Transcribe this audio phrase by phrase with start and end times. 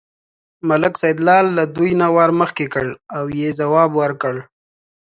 [0.69, 4.35] ملک سیدلال له دوی نه وار مخکې کړ او یې ځواب ورکړ.